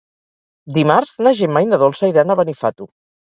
[0.77, 2.89] Dimarts na Gemma i na Dolça iran a Benifato.